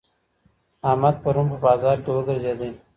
احمد 0.89 1.15
پرون 1.23 1.45
په 1.51 1.57
بازار 1.65 1.97
کي 2.03 2.09
وګرځېدی. 2.13 2.71